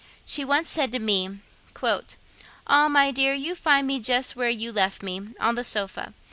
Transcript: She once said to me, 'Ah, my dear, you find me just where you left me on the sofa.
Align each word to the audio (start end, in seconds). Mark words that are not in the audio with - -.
She 0.25 0.43
once 0.43 0.67
said 0.67 0.91
to 0.93 0.97
me, 0.97 1.41
'Ah, 2.65 2.87
my 2.87 3.11
dear, 3.11 3.35
you 3.35 3.53
find 3.53 3.85
me 3.85 3.99
just 3.99 4.35
where 4.35 4.49
you 4.49 4.71
left 4.71 5.03
me 5.03 5.27
on 5.39 5.53
the 5.53 5.63
sofa. 5.63 6.15